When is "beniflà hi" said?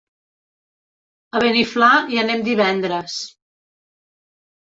1.43-2.21